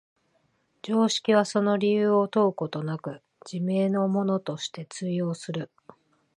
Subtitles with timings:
[0.81, 5.69] 常識はその理由を問うことなく、自明のものとして通用する。